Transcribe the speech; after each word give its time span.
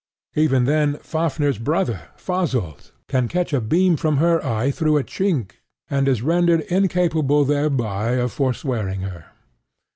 Even 0.35 0.65
then 0.65 0.97
Fafnir's 1.03 1.59
brother, 1.59 2.07
Fasolt, 2.17 2.89
can 3.07 3.27
catch 3.27 3.53
a 3.53 3.61
beam 3.61 3.95
from 3.97 4.17
her 4.17 4.43
eye 4.43 4.71
through 4.71 4.97
a 4.97 5.03
chink, 5.03 5.57
and 5.91 6.07
is 6.07 6.23
rendered 6.23 6.61
incapable 6.71 7.45
thereby 7.45 8.13
of 8.13 8.31
forswearing 8.31 9.01
her. 9.01 9.25